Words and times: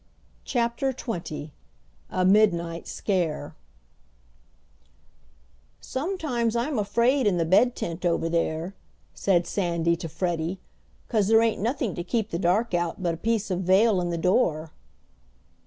CHAPTER 0.45 0.93
XX 0.93 1.51
A 2.09 2.25
MIDNIGHT 2.25 2.87
SCARE 2.87 3.55
"Sometimes 5.79 6.55
I'm 6.55 6.79
afraid 6.79 7.27
in 7.27 7.37
the 7.37 7.45
bed 7.45 7.75
tent 7.75 8.03
over 8.03 8.27
there," 8.27 8.73
said 9.13 9.45
Sandy 9.45 9.95
to 9.97 10.09
Freddie. 10.09 10.59
"'Cause 11.07 11.27
there 11.27 11.43
ain't 11.43 11.61
nothing 11.61 11.93
to 11.93 12.03
keep 12.03 12.31
the 12.31 12.39
dark 12.39 12.73
out 12.73 13.03
but 13.03 13.13
a 13.13 13.17
piece 13.17 13.51
of 13.51 13.59
veil 13.59 14.01
in 14.01 14.09
the 14.09 14.17
door." 14.17 14.71